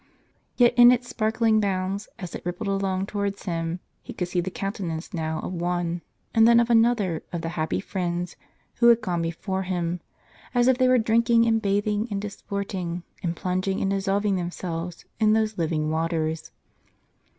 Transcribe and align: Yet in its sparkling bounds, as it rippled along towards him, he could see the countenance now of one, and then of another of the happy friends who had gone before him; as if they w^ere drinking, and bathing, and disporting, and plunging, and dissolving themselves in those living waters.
Yet 0.57 0.73
in 0.79 0.91
its 0.91 1.07
sparkling 1.09 1.59
bounds, 1.59 2.09
as 2.17 2.33
it 2.33 2.43
rippled 2.43 2.67
along 2.69 3.05
towards 3.05 3.43
him, 3.43 3.81
he 4.01 4.13
could 4.13 4.27
see 4.29 4.41
the 4.41 4.49
countenance 4.49 5.13
now 5.13 5.37
of 5.41 5.53
one, 5.53 6.01
and 6.33 6.47
then 6.47 6.59
of 6.59 6.71
another 6.71 7.21
of 7.31 7.41
the 7.43 7.49
happy 7.49 7.79
friends 7.79 8.35
who 8.77 8.87
had 8.87 8.99
gone 8.99 9.21
before 9.21 9.61
him; 9.61 10.01
as 10.55 10.67
if 10.67 10.79
they 10.79 10.87
w^ere 10.87 11.03
drinking, 11.05 11.45
and 11.45 11.61
bathing, 11.61 12.07
and 12.09 12.19
disporting, 12.19 13.03
and 13.21 13.35
plunging, 13.35 13.79
and 13.79 13.91
dissolving 13.91 14.37
themselves 14.37 15.05
in 15.19 15.33
those 15.33 15.59
living 15.59 15.91
waters. 15.91 16.49